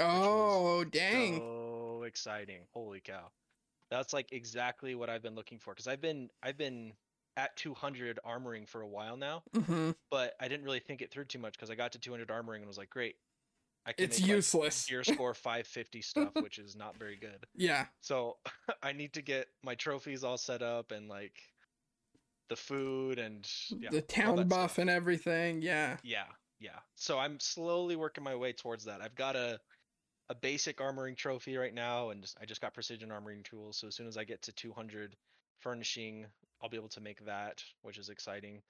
[0.00, 1.44] Oh, dang.
[1.50, 2.66] So exciting!
[2.72, 3.32] Holy cow!
[3.90, 6.96] That's like exactly what I've been looking for because I've been I've been
[7.36, 11.26] at 200 armoring for a while now, hmm but I didn't really think it through
[11.26, 13.16] too much because I got to 200 armoring and was like, great,
[13.86, 14.88] I can It's make, like, useless.
[14.88, 17.46] gear score 550 stuff, which is not very good.
[17.54, 17.88] Yeah.
[18.02, 18.40] So
[18.82, 21.40] I need to get my trophies all set up and like
[22.48, 24.78] the food and yeah, the town buff stuff.
[24.78, 25.62] and everything.
[25.62, 25.98] Yeah.
[26.02, 26.80] Yeah, yeah.
[26.94, 29.00] So I'm slowly working my way towards that.
[29.02, 29.60] I've got a
[30.28, 33.78] a basic armoring trophy right now, and just, I just got precision armoring tools.
[33.78, 35.16] So as soon as I get to 200
[35.60, 36.26] furnishing,
[36.60, 38.62] I'll be able to make that, which is exciting.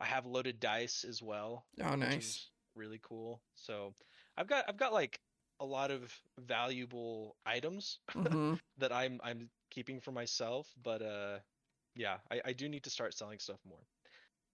[0.00, 2.50] I have loaded dice as well, Oh, nice.
[2.74, 3.42] really cool.
[3.54, 3.94] So
[4.36, 5.20] I've got I've got like
[5.60, 11.40] a lot of valuable items hmm that I'm I'm keeping for myself, but uh
[11.94, 13.86] yeah, I, I do need to start selling stuff more.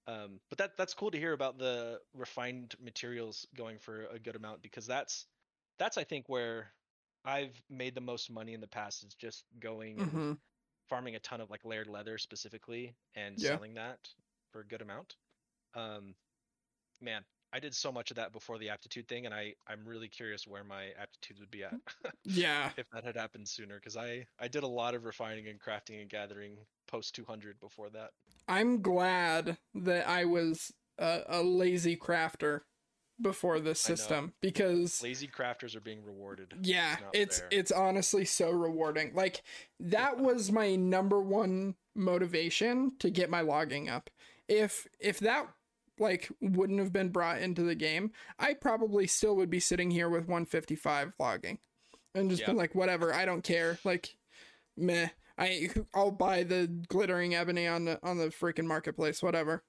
[0.07, 4.37] Um but that that's cool to hear about the refined materials going for a good
[4.37, 5.27] amount because that's
[5.79, 6.75] that's I think where
[7.25, 10.35] I've made the most money in the past is just going and hmm
[10.89, 13.41] farming a ton of like layered leather specifically and Yeah.
[13.41, 14.15] selling that
[14.53, 15.19] for a good amount.
[15.75, 16.17] Um
[17.01, 20.09] man, I did so much of that before the aptitude thing and I I'm really
[20.09, 21.81] curious where my aptitudes would be at
[22.25, 22.75] Yeah.
[22.77, 26.01] if that had happened sooner because I I did a lot of refining and crafting
[26.01, 28.13] and gathering post 200 before that.
[28.47, 32.63] I'm glad that I was a, a lazy crafter
[33.21, 36.55] before this system because Lazy crafters are being rewarded.
[36.63, 39.13] yeah, not it's it's honestly so rewarding.
[39.15, 39.43] Like
[39.81, 44.11] that was my number one motivation to get my logging up.
[44.49, 45.49] If if that
[45.99, 50.09] like wouldn't have been brought into the game, I probably still would be sitting here
[50.09, 51.59] with 155 logging
[52.17, 52.47] and just Yeah.
[52.49, 53.79] been like whatever, I don't care.
[53.85, 54.17] Like
[54.77, 55.09] meh.
[55.39, 59.63] I I'll buy the glittering ebony on the on the freaking marketplace, whatever.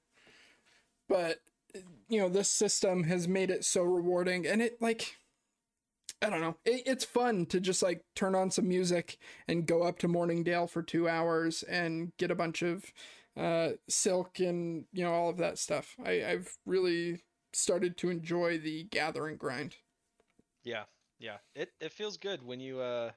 [1.08, 1.38] But
[2.08, 5.16] you know, this system has made it so rewarding and it like
[6.22, 6.56] I don't know.
[6.64, 10.66] It, it's fun to just like turn on some music and go up to Mourningdale
[10.66, 12.92] for 2 hours and get a bunch of
[13.36, 15.94] uh silk and you know all of that stuff.
[16.04, 19.76] I I've really started to enjoy the gathering grind.
[20.64, 20.84] Yeah,
[21.18, 21.38] yeah.
[21.54, 23.10] It it feels good when you uh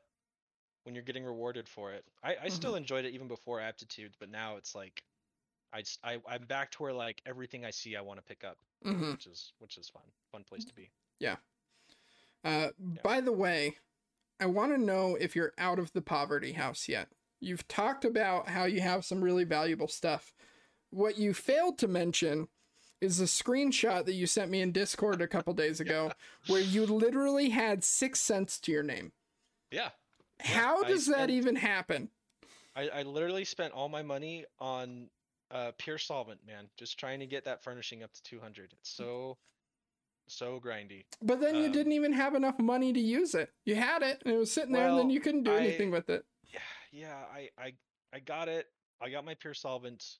[0.84, 2.04] when you're getting rewarded for it.
[2.24, 5.04] I I still enjoyed it even before aptitudes, but now it's like
[5.74, 8.58] I I I'm back to where like everything I see I want to pick up,
[8.86, 9.12] Mhm.
[9.12, 10.04] which is which is fun.
[10.32, 10.90] Fun place to be.
[11.20, 11.38] Yeah.
[12.44, 12.70] Uh,
[13.04, 13.78] By the way,
[14.40, 17.10] I want to know if you're out of the poverty house yet.
[17.42, 20.34] You've talked about how you have some really valuable stuff.
[20.92, 22.48] What you failed to mention
[23.02, 26.12] is the screenshot that you sent me in Discord a couple days ago,
[26.48, 29.12] where you literally had six cents to your name.
[29.72, 29.90] Yeah.
[30.40, 32.10] How I does that even happen?
[32.76, 35.10] I, I literally spent all my money on
[35.52, 36.70] uh pure solvent, man.
[36.78, 38.74] Just trying to get that furnishing up to 200.
[38.74, 39.38] It's so
[40.28, 41.06] so grindy.
[41.22, 43.52] But then you um, didn't even have enough money to use it.
[43.66, 45.92] You had it, and it was sitting there, and then you couldn't do I- anything
[45.92, 46.24] with it.
[46.52, 46.60] Yeah,
[46.92, 47.74] yeah, I I
[48.14, 48.68] I got it.
[49.02, 50.18] I got my pure solvent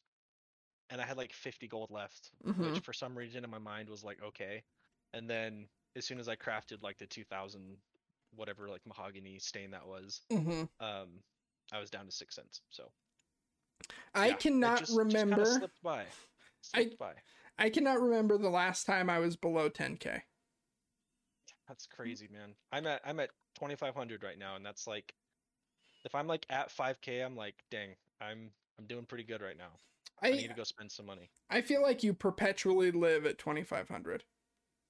[0.90, 2.58] and I had like 50 gold left, Mhm.
[2.66, 4.64] which for some reason in my mind was like okay.
[5.14, 7.78] And then as soon as I crafted like the 2000
[8.36, 11.24] whatever like mahogany stain that was, hmm um
[11.72, 12.62] I was down to six cents.
[12.70, 12.92] So
[14.14, 15.46] I yeah, cannot just- just remember.
[15.46, 16.06] slipped by.
[16.62, 17.14] Slipped by.
[17.58, 20.22] I cannot remember the last time I was below 10k.
[21.68, 22.56] That's crazy, man.
[22.72, 25.14] I'm at I'm at 2500 right now and that's like
[26.06, 29.72] if I'm like at 5k I'm like, dang, I'm I'm doing pretty good right now.
[30.22, 31.30] I, need to go spend some money.
[31.50, 34.24] I feel like you perpetually live at 2500.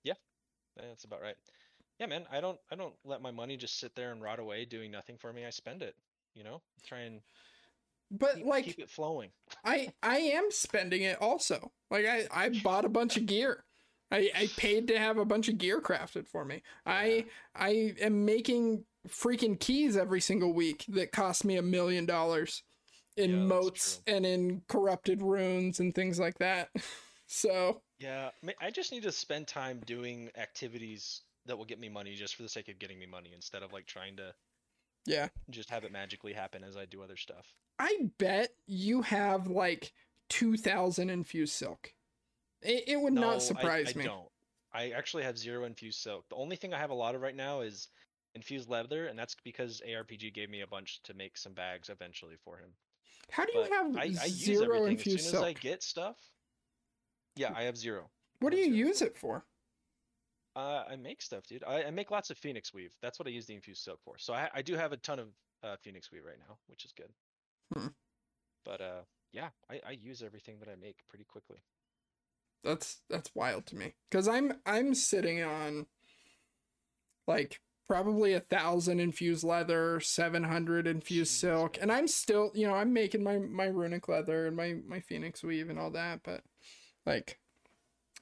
[0.04, 0.14] Yeah,
[0.76, 1.36] That's about right.
[2.00, 4.66] Yeah, man, I don't I don't let my money just sit there and rot away
[4.66, 5.46] doing nothing for me.
[5.46, 5.96] I spend it,
[6.34, 6.62] you know?
[6.84, 7.22] Try and
[8.12, 9.30] But keep, like keep it flowing.
[9.64, 11.72] I I am spending it also.
[11.92, 13.66] Like I I bought a bunch of gear.
[14.12, 16.64] I I paid to have a bunch of gear crafted for me.
[16.86, 22.64] I I am making freaking keys every single week that cost me a million dollars
[23.18, 26.70] in Yeah, motes and in corrupted runes and things like that.
[27.32, 32.16] So Yeah, I just need to spend time doing activities that will get me money
[32.16, 34.34] just for the sake of getting me money instead of like trying to
[35.06, 35.30] yeah.
[35.50, 37.54] just have it magically happen as I do other stuff.
[37.80, 39.94] I bet you have like
[40.30, 41.94] two thousand infused silk.
[42.62, 44.06] It, it would No, not I- surprise I me.
[44.06, 44.28] don't.
[44.72, 46.26] I actually have zero infused silk.
[46.30, 47.88] The only thing I have a lot of right now is
[48.36, 52.36] infused leather, and that's because ARPG gave me a bunch to make some bags eventually
[52.44, 52.70] for him.
[53.32, 55.44] How do you But have I, I use zero infused as soon silk?
[55.46, 56.18] as I get stuff.
[57.36, 58.10] Yeah, I have zero.
[58.42, 58.76] What do you zero.
[58.90, 59.44] use it for?
[60.56, 61.64] Uh, I make stuff, dude.
[61.66, 62.96] I, I make lots of phoenix weave.
[63.02, 64.16] That's what I use the infused silk for.
[64.18, 65.28] So I, I do have a ton of
[65.64, 67.10] uh, phoenix weave right now, which is good.
[67.74, 67.88] Hmm.
[68.66, 71.58] But uh, yeah, I, I use everything that I make pretty quickly.
[72.64, 75.86] That's that's wild to me because I'm I'm sitting on
[77.26, 82.74] like probably a thousand infused leather, seven hundred infused silk, and I'm still you know
[82.74, 86.42] I'm making my my runic leather and my my phoenix weave and all that, but
[87.06, 87.40] like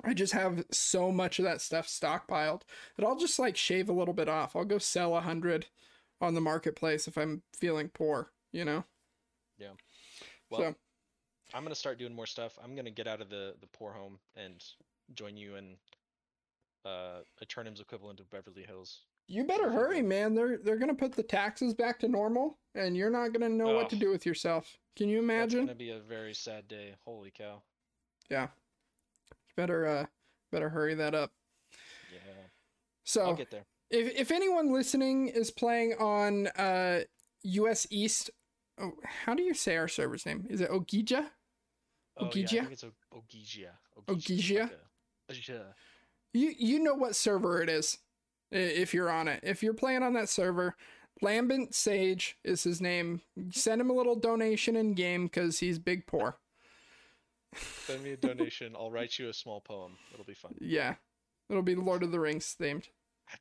[0.04, 2.62] I just have so much of that stuff stockpiled
[2.96, 4.56] that I'll just like shave a little bit off.
[4.56, 5.68] I'll go sell a hundred
[6.22, 8.86] on the marketplace if I'm feeling poor, you know.
[9.58, 9.72] Yeah.
[10.50, 10.76] Well, so
[11.54, 12.58] I'm gonna start doing more stuff.
[12.64, 14.64] I'm gonna get out of the the poor home and
[15.14, 15.76] join you in
[16.86, 19.02] uh, Aeternum's equivalent of Beverly Hills.
[19.28, 20.36] You better hurry, man.
[20.36, 23.90] They're they're gonna put the taxes back to normal, and you're not gonna know what
[23.90, 24.78] to do with yourself.
[24.96, 25.62] Can you imagine?
[25.62, 26.96] It's gonna be a very sad day.
[27.04, 27.62] Holy cow.
[28.30, 28.48] Yeah.
[29.58, 30.06] Better uh
[30.52, 31.32] better hurry that up.
[32.14, 32.20] Yeah.
[33.04, 33.66] So I'll get there.
[33.90, 37.02] if if anyone listening is playing on uh
[37.44, 38.30] US East,
[38.80, 40.46] oh, how do you say our server's name?
[40.50, 41.28] Is it Ogija?
[42.20, 43.72] Oh, yeah, I think it's o- Ogygia.
[44.08, 44.70] Ogygia?
[45.30, 45.76] like.
[46.34, 47.98] You you know what server it is
[48.52, 49.42] if you're on it.
[49.44, 50.76] If you're playing on that server,
[51.22, 53.22] Lambent Sage is his name.
[53.52, 56.38] Send him a little donation in game because he's big poor.
[57.56, 58.76] Send me a donation.
[58.76, 59.94] I'll write you a small poem.
[60.14, 60.54] It'll be fun.
[60.60, 60.96] Yeah,
[61.50, 62.86] it'll be Lord of the Rings themed.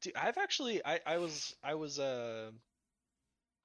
[0.01, 2.51] Dude, I've actually I, I was I was uh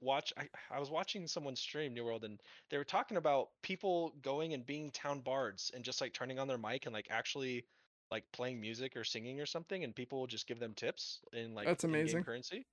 [0.02, 4.14] watch I, I was watching someone stream New World and they were talking about people
[4.22, 7.66] going and being town bards and just like turning on their mic and like actually
[8.10, 11.54] like playing music or singing or something and people will just give them tips in
[11.56, 12.24] like That's amazing.
[12.24, 12.66] currency.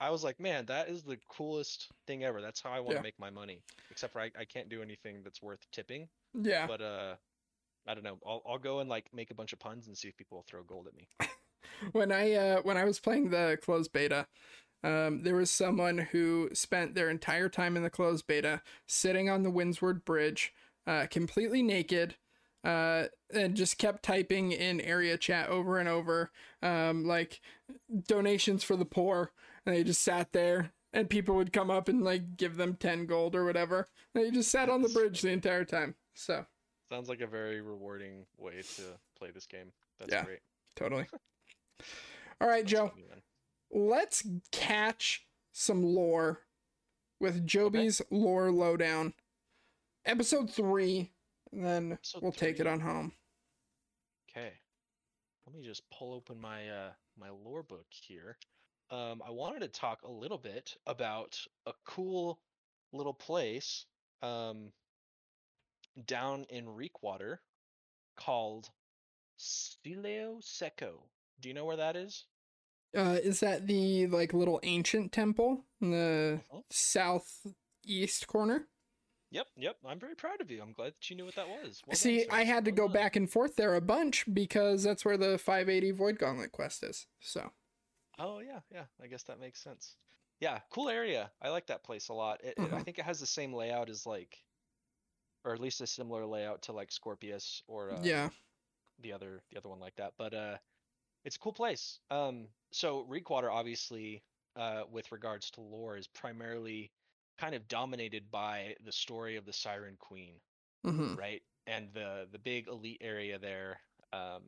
[0.00, 2.42] I was like, man, that is the coolest thing ever.
[2.42, 3.02] That's how I want to Yeah.
[3.02, 3.62] make my money.
[3.90, 6.08] Except for I, I can't do anything that's worth tipping.
[6.34, 7.14] Yeah, But uh
[7.86, 8.18] I don't know.
[8.26, 10.44] I'll I'll go and like make a bunch of puns and see if people will
[10.48, 11.08] throw gold at me.
[11.92, 14.26] when I uh, when I was playing the closed beta,
[14.82, 19.42] um, there was someone who spent their entire time in the closed beta sitting on
[19.42, 20.52] the Windsward Bridge,
[20.86, 22.16] uh, completely naked,
[22.64, 26.30] uh, and just kept typing in area chat over and over,
[26.62, 27.40] um, like
[28.06, 29.32] donations for the poor.
[29.66, 33.06] And they just sat there, and people would come up and like give them ten
[33.06, 33.88] gold or whatever.
[34.14, 35.96] They just sat on the bridge the entire time.
[36.14, 36.44] So
[36.90, 38.82] Sounds like a very rewarding way to
[39.18, 39.72] play this game.
[39.98, 40.24] That's Yeah.
[40.24, 40.40] great.
[40.76, 41.06] totally.
[42.40, 42.92] All right, That's Joe.
[43.70, 46.40] let's catch some lore
[47.20, 49.14] with Joby's lore lowdown.
[50.04, 51.10] Episode three,
[51.52, 53.12] and then Episode we'll take it on home.
[54.30, 54.52] Okay.
[55.46, 58.36] Let me just pull open my uh my lore book here.
[58.90, 62.40] Um I wanted to talk a little bit about a cool
[62.92, 63.86] little place
[64.22, 64.72] um
[66.06, 67.38] down in Reekwater
[68.16, 68.70] called
[69.38, 71.04] Sileo Seco.
[71.40, 72.24] Do you know where that is?
[72.96, 76.62] Uh, is that the like little ancient temple in the Mhm.
[76.70, 78.68] southeast corner?
[79.30, 79.78] Yep, yep.
[79.84, 80.62] I'm very proud of you.
[80.62, 81.82] I'm glad that you knew what that was.
[81.86, 82.28] Well See.
[82.28, 85.90] I had to go back and forth there a bunch because that's where the 580
[85.90, 87.06] Void Gauntlet quest is.
[87.20, 87.52] So,
[88.16, 88.84] Oh yeah, yeah.
[89.02, 89.96] I guess that makes sense.
[90.38, 91.32] Yeah, cool area.
[91.42, 92.44] I like that place a lot.
[92.44, 92.84] It, it- I Mhm.
[92.84, 94.44] think it has the same layout as like,
[95.44, 98.30] or at least a similar layout to like Scorpius or uh, yeah.
[99.00, 100.14] the other the other one like that.
[100.18, 100.58] But uh,
[101.24, 102.00] it's a cool place.
[102.10, 104.22] Um, so Reekwater obviously,
[104.56, 106.92] uh, with regards to lore, is primarily
[107.38, 110.34] kind of dominated by the story of the Siren Queen,
[110.84, 111.42] hmm right?
[111.66, 113.80] And the the big elite area there
[114.12, 114.42] um,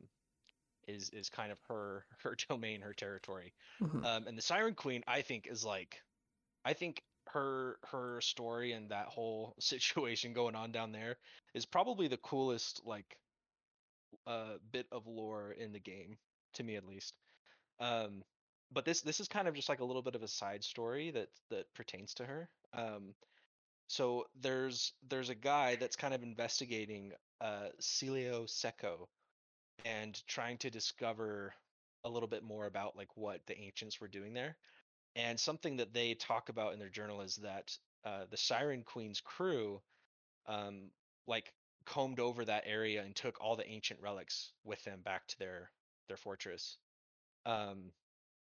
[0.87, 3.55] is is kind of her her domain, her territory.
[3.81, 6.03] hmm Um, and the Siren Queen, I think, is like,
[6.65, 11.17] I think her her story and that whole situation going on down there
[11.55, 13.17] is probably the coolest like
[14.27, 16.17] uh bit of lore in the game
[16.55, 17.15] to me at least.
[17.81, 18.23] Um,
[18.73, 21.11] but this this is kind of just like a little bit of a side story
[21.13, 22.49] that that pertains to her.
[22.73, 23.15] Um,
[23.89, 29.07] so there's there's a guy that's kind of investigating uh Celio Secco
[29.85, 31.55] and trying to discover
[32.05, 34.57] a little bit more about like what the ancients were doing there.
[35.17, 39.21] And something that they talk about in their journal is that uh, the Siren Queen's
[39.21, 39.81] crew,
[40.47, 40.91] um,
[41.27, 41.53] like
[41.87, 45.71] combed over that area and took all the ancient relics with them back to their
[46.09, 46.77] their fortress.
[47.47, 47.93] Um,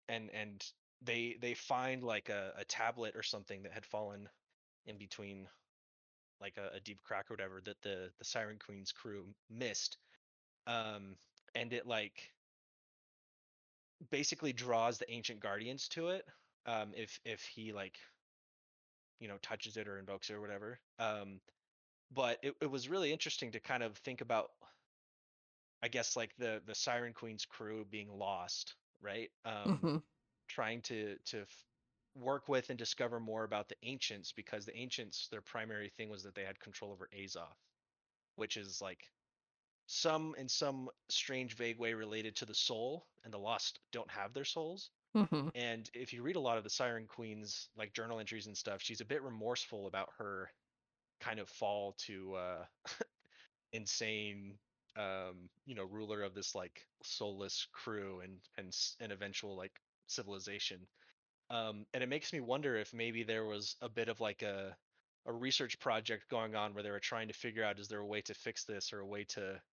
[0.08, 0.64] and and
[1.02, 4.30] they they find like a, a tablet or something that had fallen
[4.86, 5.48] in between
[6.40, 9.98] like a, a deep crack or whatever that the the Siren Queen's crew missed.
[10.68, 11.16] Um,
[11.56, 12.32] and it like
[14.12, 16.26] basically draws the ancient guardians to it
[16.70, 18.00] um if if he like
[19.20, 21.42] you know touches it or invokes it or whatever um
[22.12, 24.52] but it, it was really interesting to kind of think about
[25.84, 29.32] i guess like the the siren queen's crew being lost right?
[29.46, 29.98] Um hmm
[30.48, 31.66] trying to to f-
[32.16, 36.24] work with and discover more about the ancients because the ancients their primary thing was
[36.24, 37.58] that they had control over azoth
[38.36, 39.12] which is like
[39.88, 44.34] some in some strange vague way related to the soul and the lost don't have
[44.34, 48.20] their souls hmm and if you read a lot of the siren queen's like journal
[48.20, 50.52] entries and stuff she's a bit remorseful about her
[51.20, 52.68] kind of fall to uh
[53.74, 54.60] insane
[54.96, 60.88] um you know ruler of this like soulless crew and and an eventual like civilization.
[61.50, 64.78] Um and it makes me wonder if maybe there was a bit of like a
[65.26, 68.08] a research project going on where they were trying to figure out is there a
[68.08, 69.64] way to fix this or a way to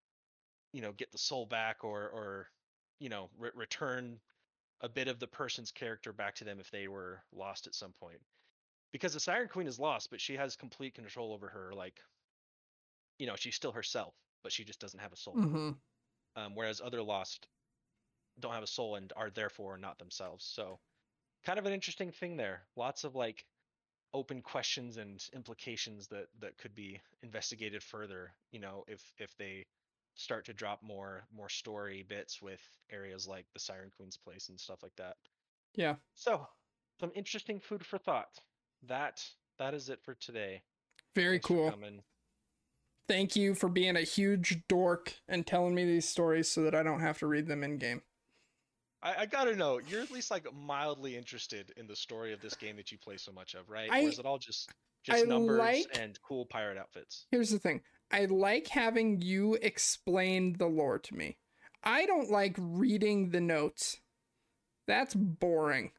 [0.73, 2.51] you know get the soul back or or
[2.99, 4.21] you know re- return
[4.81, 7.93] a bit of the person's character back to them if they were lost at some
[8.01, 8.21] point.
[8.93, 12.01] Because the siren queen is lost but she has complete control over her like
[13.19, 15.35] you know she's still herself but she just doesn't have a soul.
[15.35, 15.71] Hmm
[16.37, 17.49] um, whereas other lost
[18.39, 20.45] don't have a soul and are therefore not themselves.
[20.45, 20.79] So
[21.45, 22.63] kind of an interesting thing there.
[22.77, 23.45] Lots of like
[24.13, 29.67] open questions and implications that that could be investigated further you know if if they
[30.17, 32.61] start to drop more more story bits with
[32.91, 35.17] areas like the siren queen's place and stuff like that
[35.75, 35.97] Yeah.
[36.15, 36.47] so
[36.99, 38.39] some interesting food for thought
[38.83, 39.23] that
[39.59, 40.63] that is it for today
[41.15, 41.73] Very Thanks cool.
[43.09, 46.83] Thank you for being a huge dork and telling me these stories so that I
[46.83, 48.03] don't have to read them in game.
[49.01, 52.55] I, I gotta know, you're at least like mildly interested in the story of this
[52.55, 53.89] game that you play so much of, right?
[53.93, 54.71] I- or is it all just
[55.05, 57.27] just I numbers like- and cool pirate outfits?
[57.31, 61.39] Here's the thing I like having you explain the lore to me.
[61.83, 63.99] I don't like reading the notes.
[64.87, 65.93] That's boring.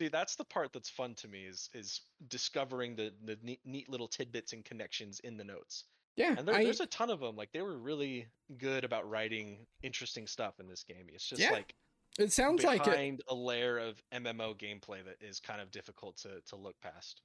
[0.00, 3.88] See, that's the part that's fun to me is is discovering the the neat, neat
[3.88, 5.84] little tidbits and connections in the notes.
[6.16, 7.36] Yeah, And there, I, there's a ton of them.
[7.36, 8.26] Like they were really
[8.58, 11.06] good about writing interesting stuff in this game.
[11.08, 11.74] It's just Yeah, like
[12.18, 12.90] it sounds like it.
[12.90, 17.22] behind a layer of MMO gameplay that is kind of difficult to to look past.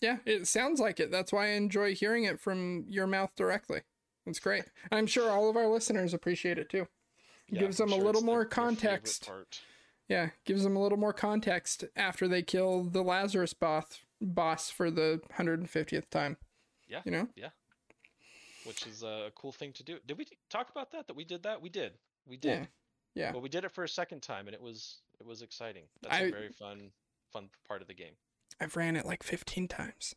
[0.00, 1.10] Yeah, it sounds like it.
[1.10, 3.82] That's why I enjoy hearing it from your mouth directly.
[4.26, 4.64] It's great.
[4.92, 6.86] I'm sure all of our listeners appreciate it too.
[7.48, 9.26] Yeah, Gives them a little their- more their context.
[9.26, 9.60] part.
[10.08, 14.90] Yeah, gives them a little more context after they kill the Lazarus boss boss for
[14.90, 16.36] the 150th time.
[16.88, 17.02] Yeah.
[17.04, 17.28] You know?
[17.36, 17.50] Yeah.
[18.64, 19.98] Which is a cool thing to do.
[20.06, 21.06] Did we talk about that?
[21.06, 21.60] That we did that?
[21.62, 21.92] We did.
[22.26, 22.60] We did.
[22.60, 22.66] Yeah.
[23.14, 23.32] Yeah.
[23.32, 25.84] But we did it for a second time, and it was it was exciting.
[26.02, 26.90] That's I- a very fun
[27.32, 28.14] fun part of the game.
[28.60, 30.14] I've ran it like 15 times.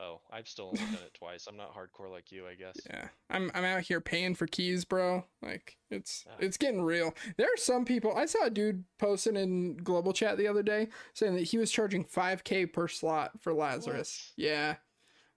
[0.00, 1.46] Oh, I've still only done it twice.
[1.48, 2.76] I'm not hardcore like you, I guess.
[2.88, 3.08] Yeah.
[3.30, 5.24] I'm I'm out here paying for keys, bro.
[5.42, 6.36] Like it's Ah.
[6.38, 7.14] it's getting real.
[7.36, 10.88] There are some people I saw a dude posting in global chat the other day
[11.14, 14.32] saying that he was charging 5k per slot for Lazarus.
[14.36, 14.76] Yeah.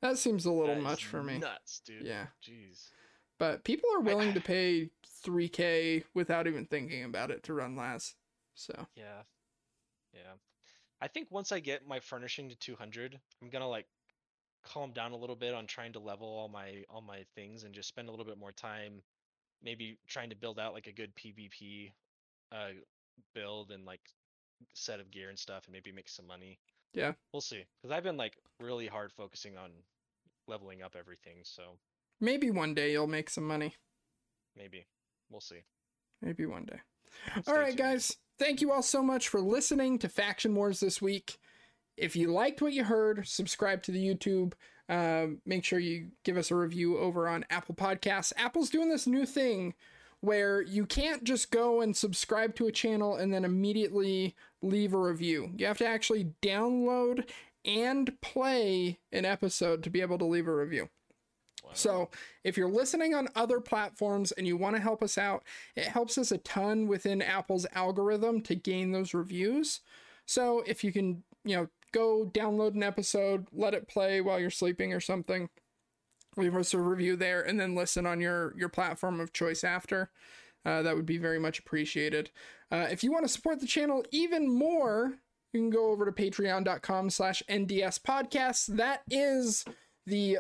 [0.04, 1.39] That seems a little much for me.
[1.39, 2.06] Nuts, dude.
[2.06, 2.28] Yeah.
[2.48, 2.89] Jeez.
[3.39, 4.92] But people are willing to pay
[5.26, 8.14] 3k without even thinking about it to run Laz.
[8.54, 9.24] So, Yeah.
[10.14, 10.34] Yeah.
[11.02, 13.88] I think once I get my furnishing to 200, I'm gonna like
[14.64, 17.74] calm down a little bit on trying to level all my all my things and
[17.74, 19.02] just spend a little bit more time
[19.64, 21.91] maybe trying to build out like a good PvP
[22.52, 22.70] uh
[23.34, 24.02] build and like
[24.74, 26.60] set of gear and stuff and maybe make some money.
[26.93, 27.14] Yeah.
[27.34, 27.64] We'll see.
[27.82, 29.72] Cuz I've been like really hard focusing on
[30.47, 31.78] leveling up everything, so
[32.20, 33.76] maybe one day you'll make some money.
[34.56, 34.86] maybe
[35.30, 35.64] we'll see.
[36.22, 36.82] Maybe one day.
[37.41, 37.78] Stay all right, tuned.
[37.78, 38.18] guys.
[38.42, 41.38] Thank you all so much for listening to Faction Wars this week.
[41.96, 44.54] if you liked what you heard, subscribe to the YouTube.
[44.89, 48.34] Um, make sure you give us a review over on Apple Podcasts.
[48.38, 49.76] Apple's doing this new thing
[50.22, 54.98] where you can't just go and subscribe to a channel and then immediately leave a
[54.98, 55.52] review.
[55.56, 57.30] You have to actually download
[57.64, 60.89] and play an episode to be able to leave a review.
[61.74, 62.09] So,
[62.43, 65.43] if you're listening on other platforms and you want to help us out,
[65.76, 69.80] it helps us a ton within Apple's algorithm to gain those reviews.
[70.26, 74.49] So, if you can, you know, go download an episode, let it play while you're
[74.49, 75.49] sleeping or something,
[76.38, 80.12] leave us a review there, and then listen on your your platform of choice after.
[80.66, 82.30] Uh, that would be very much appreciated.
[82.72, 85.16] Uh, if you want to support the channel even more,
[85.53, 88.68] you can go over to patreon.com slash NDS podcasts.
[88.68, 89.66] That is
[90.05, 90.38] the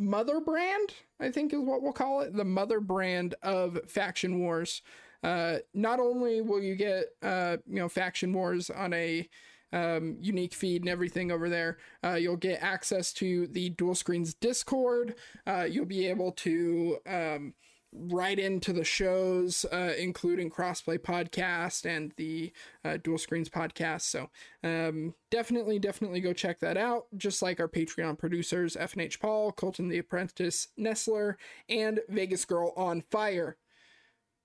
[0.00, 4.82] mother brand, I think is what we'll call it, the mother brand of Faction Wars.
[5.22, 9.28] Uh, not only will you get, uh, you know, Faction Wars on a
[9.72, 11.78] um, unique feed and everything over there.
[12.04, 15.14] Uh, you'll get access to the Dual Screens Discord.
[15.46, 17.54] Uh, you'll be able to um,
[17.92, 22.52] write into the shows, uh, including Crossplay Podcast and the
[22.84, 24.02] uh, Dual Screens Podcast.
[24.02, 24.30] So
[24.62, 27.06] um, definitely, definitely go check that out.
[27.16, 31.34] Just like our Patreon producers, FNH Paul, Colton the Apprentice, Nestler,
[31.68, 33.56] and Vegas Girl on Fire.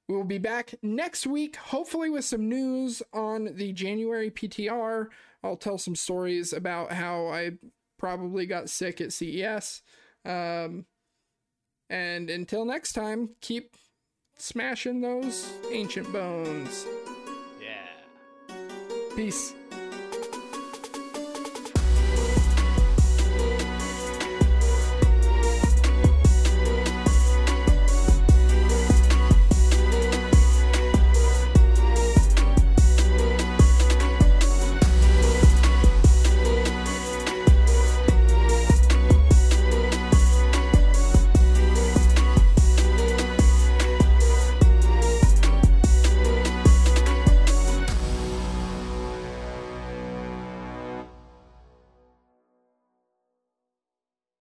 [0.07, 5.07] We will be back next week, hopefully, with some news on the January PTR.
[5.43, 7.51] I'll tell some stories about how I
[7.97, 9.81] probably got sick at CES.
[10.23, 10.85] Um,
[11.89, 13.75] and until next time, keep
[14.37, 16.85] smashing those ancient bones.
[17.61, 18.55] Yeah.
[19.15, 19.53] Peace.